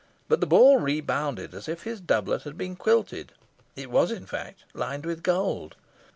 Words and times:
But 0.27 0.39
the 0.41 0.47
ball 0.47 0.79
rebounded, 0.79 1.53
as 1.53 1.69
if 1.69 1.83
his 1.83 2.01
doublet 2.01 2.41
had 2.41 2.57
been 2.57 2.75
quilted. 2.75 3.33
It 3.75 3.91
was 3.91 4.09
in 4.09 4.25
fact 4.25 4.63
lined 4.73 5.05
with 5.05 5.21
gold. 5.21 5.75